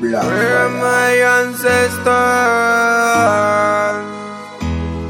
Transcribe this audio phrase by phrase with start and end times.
[0.00, 0.80] Black Where fire.
[0.80, 1.12] my
[1.44, 2.06] ancestors?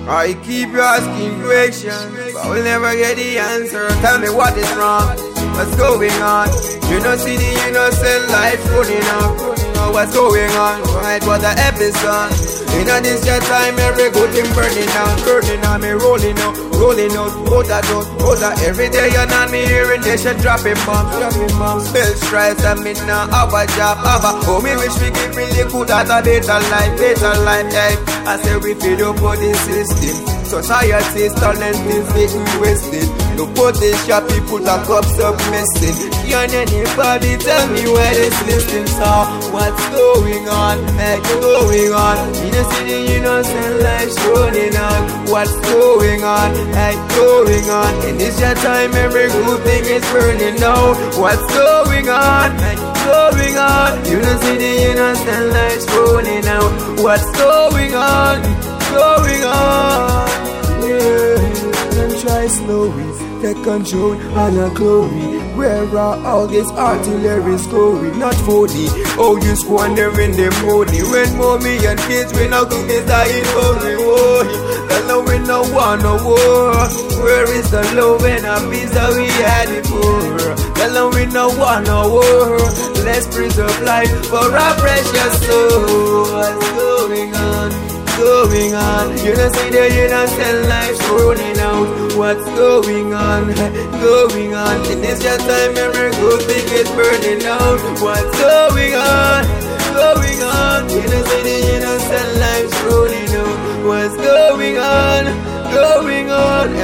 [0.08, 3.88] I keep asking questions, but we'll never get the answer.
[4.02, 5.16] Tell me what is wrong,
[5.54, 6.48] what's going on?
[6.90, 9.38] You know, see the innocent life running up.
[9.58, 10.82] You know what's going on?
[10.98, 12.49] Right, what the episode?
[12.74, 16.54] You know this your time, every good thing burning down, burning on me, rolling out,
[16.78, 18.62] rolling out, hold that out, hold that.
[18.62, 21.90] Every day you're me hearing should dropping bombs, dropping bombs.
[21.92, 25.36] Bill strikes and me now have a job, have a oh me wish we give
[25.36, 27.72] really good at a better life, better life.
[27.72, 27.94] Hey,
[28.24, 30.39] I say we feed up for the system.
[30.50, 33.06] Society's talent is getting wasted.
[33.38, 36.10] No potential people talk up submissive.
[36.26, 40.82] Can anybody tell me where this listening so what's going on?
[40.98, 42.34] Hey, going on?
[42.34, 45.30] You know, see the innocent life running on.
[45.30, 46.50] What's going on?
[46.74, 47.94] Hey, going on?
[48.10, 50.98] And it's your time, every good thing is burning out.
[51.14, 52.58] What's going on?
[52.58, 52.74] Hey,
[53.06, 54.04] going on?
[54.04, 55.54] You know, see the innocent
[55.94, 56.98] running out.
[56.98, 58.42] What's going on?
[58.42, 60.39] What's going on?
[60.88, 65.40] Yeah, try slowly take control and a glory.
[65.56, 68.18] Where are all this artillery scoring?
[68.18, 68.74] Not 40.
[69.18, 71.02] Oh, you squandering them money.
[71.02, 73.96] When mommy and kids, we no cookies dying hungry.
[73.98, 76.74] Oh, them we no want no war.
[77.24, 80.70] Where is the love and the peace that we had before?
[80.90, 82.58] Them we no want no war.
[83.04, 86.69] Let's preserve life for our precious soul.
[88.70, 89.10] Going on?
[89.26, 92.16] You don't see the innocent life running out.
[92.16, 93.48] What's going on?
[93.98, 94.86] Going on?
[94.86, 97.80] And it's your time, every good thing is burning out.
[98.00, 99.42] What's going on?
[99.90, 100.88] Going on?
[100.88, 103.86] You don't see the innocent life running out.
[103.86, 105.24] What's going on?
[105.74, 106.79] Going on?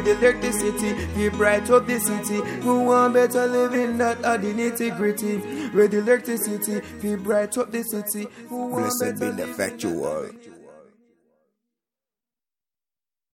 [0.00, 2.40] The electricity, we bright up the city.
[2.62, 5.36] Who want better living, that are the nitty gritty.
[5.36, 8.26] The electricity, we bright up the city.
[8.48, 10.30] Who want Blessed be better the living, factual.